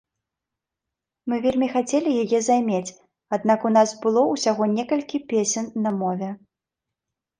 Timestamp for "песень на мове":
5.35-6.29